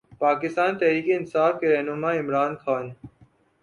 [0.19, 2.89] پاکستان تحریک انصاف کے رہنما عمران خان